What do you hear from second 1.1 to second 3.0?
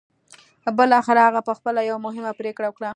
هغه پخپله یوه مهمه پرېکړه وکړه